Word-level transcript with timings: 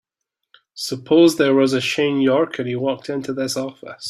Suppose 0.73 1.35
there 1.37 1.53
was 1.53 1.73
a 1.73 1.79
Shane 1.79 2.21
York 2.21 2.57
and 2.57 2.67
he 2.67 2.75
walked 2.75 3.07
into 3.07 3.33
this 3.33 3.55
office. 3.55 3.99